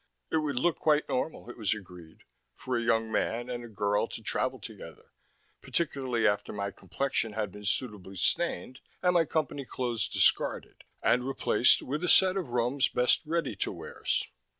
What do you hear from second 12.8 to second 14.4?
best ready to wears.